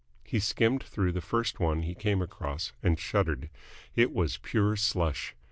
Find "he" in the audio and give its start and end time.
0.23-0.39, 1.83-1.93